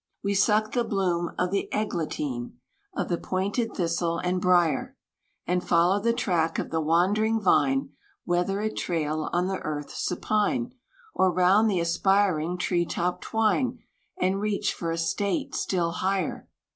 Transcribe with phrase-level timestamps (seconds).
[0.23, 2.57] We suck the bloom of the eglantine,
[2.95, 4.97] Of the pointed thistle and brier;
[5.45, 7.91] And follow the track of the wandering vine,
[8.25, 10.73] Whether it trail on the earth, supine,
[11.13, 13.77] Or round the aspiring tree top twine,
[14.19, 16.47] And reach for a state still higher.